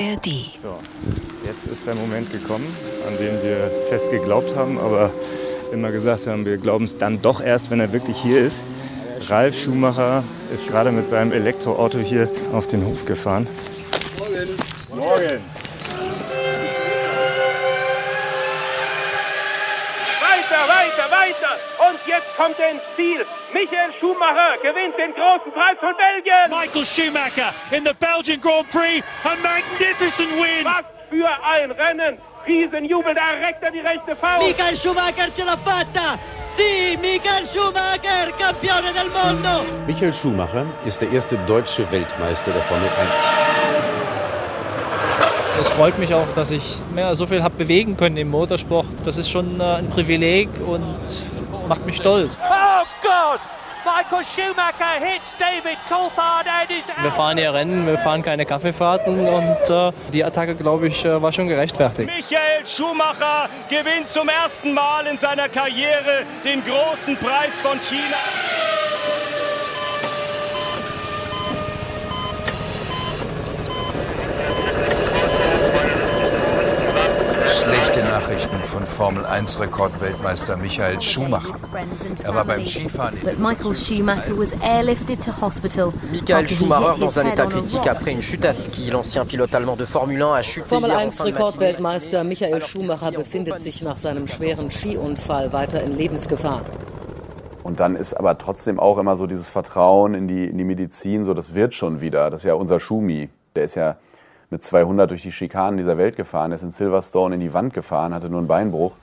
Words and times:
ARD. 0.00 0.46
So, 0.62 0.78
jetzt 1.44 1.66
ist 1.66 1.86
der 1.86 1.94
Moment 1.94 2.32
gekommen, 2.32 2.66
an 3.06 3.18
den 3.18 3.42
wir 3.42 3.70
fest 3.90 4.10
geglaubt 4.10 4.56
haben, 4.56 4.78
aber 4.78 5.10
immer 5.72 5.92
gesagt 5.92 6.26
haben, 6.26 6.46
wir 6.46 6.56
glauben 6.56 6.86
es 6.86 6.96
dann 6.96 7.20
doch 7.20 7.42
erst, 7.42 7.70
wenn 7.70 7.80
er 7.80 7.92
wirklich 7.92 8.16
hier 8.16 8.40
ist. 8.40 8.62
Ralf 9.28 9.58
Schumacher 9.58 10.24
ist 10.54 10.66
gerade 10.66 10.90
mit 10.90 11.08
seinem 11.08 11.32
Elektroauto 11.32 11.98
hier 11.98 12.30
auf 12.52 12.66
den 12.66 12.86
Hof 12.86 13.04
gefahren. 13.04 13.46
Morgen. 14.18 14.56
Morgen. 14.96 15.69
Weiter, 20.50 20.66
weiter, 20.66 21.10
weiter. 21.12 21.52
Und 21.88 22.00
jetzt 22.06 22.36
kommt 22.36 22.58
er 22.58 22.70
ins 22.72 22.82
Ziel. 22.96 23.24
Michael 23.52 23.92
Schumacher 24.00 24.58
gewinnt 24.60 24.98
den 24.98 25.14
großen 25.14 25.52
Preis 25.52 25.78
von 25.78 25.94
Belgien. 25.96 26.50
Michael 26.50 26.84
Schumacher 26.84 27.54
in 27.70 27.84
the 27.84 27.92
Belgian 28.00 28.40
Grand 28.40 28.68
Prix. 28.68 29.04
A 29.22 29.36
magnificent 29.36 30.28
win. 30.34 30.64
Was 30.64 30.84
für 31.08 31.28
ein 31.44 31.70
Rennen. 31.70 32.18
Riesenjubel, 32.48 33.14
da 33.14 33.30
reckt 33.46 33.62
er 33.62 33.70
die 33.70 33.78
rechte 33.78 34.16
Faust. 34.16 34.44
Michael 34.44 34.76
Schumacher 34.76 35.32
ce 35.32 35.44
l'ha 35.44 35.56
fatta. 35.56 36.18
Sì, 36.56 36.98
Michael 37.00 37.46
Schumacher, 37.46 38.32
campione 38.36 38.92
del 38.92 39.08
mondo. 39.10 39.64
Michael 39.86 40.12
Schumacher 40.12 40.66
ist 40.84 41.00
der 41.00 41.12
erste 41.12 41.38
deutsche 41.46 41.88
Weltmeister 41.92 42.50
der 42.50 42.62
Formel 42.62 42.88
1. 42.88 43.69
Es 45.60 45.68
freut 45.68 45.98
mich 45.98 46.14
auch, 46.14 46.26
dass 46.34 46.50
ich 46.50 46.80
ja, 46.96 47.14
so 47.14 47.26
viel 47.26 47.42
habe 47.42 47.54
bewegen 47.56 47.94
können 47.96 48.16
im 48.16 48.30
Motorsport. 48.30 48.86
Das 49.04 49.18
ist 49.18 49.30
schon 49.30 49.60
äh, 49.60 49.64
ein 49.64 49.90
Privileg 49.90 50.48
und 50.66 51.22
macht 51.68 51.84
mich 51.84 51.96
stolz. 51.96 52.38
Oh 52.42 52.84
Gott! 53.02 53.40
Michael 53.84 54.24
Schumacher 54.24 55.00
hits 55.00 55.36
David 55.38 55.78
Coulthard 55.88 56.46
and 56.46 56.70
is 56.70 56.86
Wir 57.02 57.10
fahren 57.12 57.36
hier 57.38 57.52
Rennen, 57.52 57.86
wir 57.86 57.98
fahren 57.98 58.22
keine 58.22 58.46
Kaffeefahrten 58.46 59.26
und 59.26 59.70
äh, 59.70 59.92
die 60.12 60.24
Attacke, 60.24 60.54
glaube 60.54 60.88
ich, 60.88 61.04
äh, 61.04 61.20
war 61.20 61.32
schon 61.32 61.48
gerechtfertigt. 61.48 62.08
Michael 62.08 62.66
Schumacher 62.66 63.48
gewinnt 63.68 64.10
zum 64.10 64.28
ersten 64.28 64.72
Mal 64.72 65.06
in 65.06 65.18
seiner 65.18 65.48
Karriere 65.48 66.24
den 66.44 66.62
großen 66.64 67.16
Preis 67.16 67.60
von 67.60 67.78
China. 67.80 68.16
Nachrichten 78.30 78.60
von 78.64 78.86
Formel 78.86 79.26
1 79.26 79.58
Rekordweltmeister 79.58 80.56
Michael 80.56 81.00
Schumacher. 81.00 81.56
Er 82.22 82.32
war 82.32 82.44
beim 82.44 82.64
Skifahren 82.64 83.18
Michael 83.38 83.74
Schumacher 83.74 84.38
was 84.38 84.52
airlifted 84.62 85.20
to 85.20 85.32
hospital. 85.32 85.92
Michael 86.12 86.46
Schumacher 86.46 86.96
dans 87.00 87.18
un 87.18 87.26
état 87.26 87.46
critique 87.46 87.88
après 87.88 88.12
une 88.12 88.22
chute 88.22 88.44
à 88.44 88.52
ski. 88.52 88.88
L'ancien 88.92 89.26
pilote 89.26 89.52
allemand 89.52 89.74
de 89.74 89.84
Formule 89.84 90.22
1 90.22 90.34
a 90.34 90.42
chuté 90.42 90.68
Formel 90.68 90.90
hier 90.90 90.98
en 91.00 91.08
1 91.08 91.10
fin 91.10 91.24
de 91.24 91.30
matinée. 91.30 91.38
Rekordweltmeister 91.38 92.22
Michael 92.22 92.62
Schumacher 92.62 93.10
befindet 93.10 93.58
sich 93.58 93.82
nach 93.82 93.96
seinem 93.96 94.28
schweren 94.28 94.70
Skiunfall 94.70 95.52
weiter 95.52 95.82
in 95.82 95.96
Lebensgefahr. 95.96 96.62
Und 97.64 97.80
dann 97.80 97.96
ist 97.96 98.14
aber 98.14 98.38
trotzdem 98.38 98.78
auch 98.78 98.98
immer 98.98 99.16
so 99.16 99.26
dieses 99.26 99.48
Vertrauen 99.48 100.14
in 100.14 100.28
die, 100.28 100.44
in 100.44 100.56
die 100.56 100.64
Medizin, 100.64 101.24
so 101.24 101.34
das 101.34 101.56
wird 101.56 101.74
schon 101.74 102.00
wieder. 102.00 102.30
Das 102.30 102.42
ist 102.42 102.46
ja 102.46 102.54
unser 102.54 102.78
Schumi. 102.78 103.28
Der 103.56 103.64
ist 103.64 103.74
ja 103.74 103.96
mit 104.50 104.64
200 104.64 105.10
durch 105.10 105.22
die 105.22 105.32
Schikanen 105.32 105.76
dieser 105.76 105.96
Welt 105.96 106.16
gefahren, 106.16 106.52
ist 106.52 106.62
in 106.62 106.72
Silverstone 106.72 107.36
in 107.36 107.40
die 107.40 107.54
Wand 107.54 107.72
gefahren, 107.72 108.12
hatte 108.12 108.28
nur 108.28 108.40
einen 108.40 108.48
Beinbruch. 108.48 108.96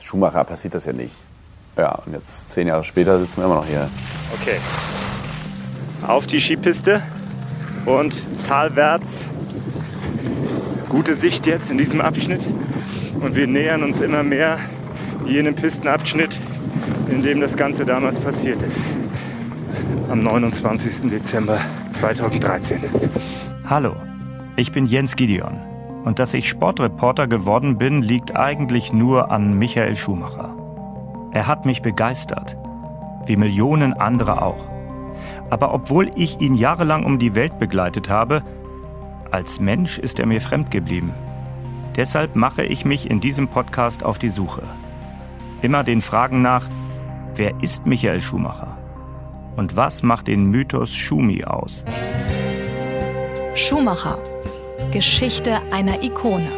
Schumacher 0.00 0.44
passiert 0.44 0.74
das 0.74 0.84
ja 0.84 0.92
nicht. 0.92 1.16
Ja, 1.76 2.00
und 2.04 2.12
jetzt 2.12 2.50
zehn 2.50 2.68
Jahre 2.68 2.84
später 2.84 3.18
sitzen 3.18 3.38
wir 3.38 3.46
immer 3.46 3.56
noch 3.56 3.66
hier. 3.66 3.88
Okay. 4.40 4.58
Auf 6.06 6.26
die 6.26 6.40
Skipiste 6.40 7.02
und 7.86 8.22
talwärts. 8.46 9.24
Gute 10.88 11.14
Sicht 11.14 11.46
jetzt 11.46 11.70
in 11.70 11.78
diesem 11.78 12.00
Abschnitt. 12.00 12.46
Und 13.20 13.34
wir 13.34 13.46
nähern 13.46 13.82
uns 13.82 14.00
immer 14.00 14.22
mehr 14.22 14.58
jenem 15.26 15.54
Pistenabschnitt, 15.54 16.40
in 17.10 17.22
dem 17.22 17.40
das 17.40 17.56
Ganze 17.56 17.84
damals 17.84 18.20
passiert 18.20 18.62
ist. 18.62 18.80
Am 20.10 20.22
29. 20.22 21.10
Dezember 21.10 21.58
2013. 22.00 22.82
Hallo, 23.68 23.94
ich 24.58 24.72
bin 24.72 24.86
Jens 24.86 25.14
Gideon. 25.14 25.56
Und 26.04 26.18
dass 26.18 26.34
ich 26.34 26.48
Sportreporter 26.48 27.28
geworden 27.28 27.78
bin, 27.78 28.02
liegt 28.02 28.36
eigentlich 28.36 28.92
nur 28.92 29.30
an 29.30 29.56
Michael 29.56 29.94
Schumacher. 29.94 30.54
Er 31.32 31.46
hat 31.46 31.64
mich 31.64 31.80
begeistert, 31.80 32.56
wie 33.26 33.36
Millionen 33.36 33.92
andere 33.92 34.42
auch. 34.42 34.68
Aber 35.48 35.72
obwohl 35.72 36.10
ich 36.16 36.40
ihn 36.40 36.56
jahrelang 36.56 37.04
um 37.04 37.18
die 37.18 37.34
Welt 37.34 37.58
begleitet 37.58 38.08
habe, 38.08 38.42
als 39.30 39.60
Mensch 39.60 39.98
ist 39.98 40.18
er 40.18 40.26
mir 40.26 40.40
fremd 40.40 40.70
geblieben. 40.70 41.12
Deshalb 41.94 42.34
mache 42.34 42.64
ich 42.64 42.84
mich 42.84 43.08
in 43.08 43.20
diesem 43.20 43.48
Podcast 43.48 44.04
auf 44.04 44.18
die 44.18 44.30
Suche. 44.30 44.62
Immer 45.62 45.84
den 45.84 46.00
Fragen 46.00 46.42
nach, 46.42 46.68
wer 47.34 47.52
ist 47.60 47.86
Michael 47.86 48.20
Schumacher? 48.20 48.76
Und 49.56 49.76
was 49.76 50.02
macht 50.02 50.26
den 50.26 50.46
Mythos 50.46 50.94
Schumi 50.94 51.44
aus? 51.44 51.84
Schumacher. 53.58 54.18
Geschichte 54.92 55.60
einer 55.72 56.00
Ikone. 56.04 56.48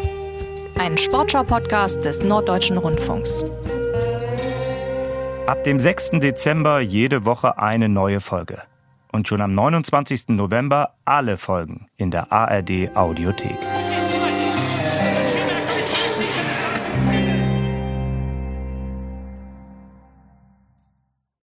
Ein 0.79 0.99
Sportschau-Podcast 0.99 2.05
des 2.05 2.23
Norddeutschen 2.23 2.77
Rundfunks. 2.77 3.43
Ab 5.47 5.65
dem 5.65 5.81
6. 5.81 6.21
Dezember 6.21 6.81
jede 6.81 7.25
Woche 7.25 7.57
eine 7.57 7.89
neue 7.89 8.21
Folge. 8.21 8.61
Und 9.13 9.27
schon 9.27 9.41
am 9.41 9.55
29. 9.55 10.29
November 10.29 10.91
alle 11.07 11.39
Folgen 11.39 11.89
in 11.97 12.11
der 12.11 12.31
ARD 12.31 12.95
Audiothek. 12.95 13.59